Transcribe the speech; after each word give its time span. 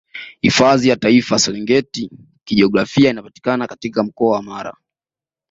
Hifadhi 0.41 0.87
ya 0.89 0.95
Taifa 0.95 1.35
ya 1.35 1.39
Serengeti 1.39 2.11
Kijiografia 2.43 3.09
inapatikana 3.09 3.67
katika 3.67 4.03
Mkoa 4.03 4.33
wa 4.35 4.43
Mara 4.43 4.77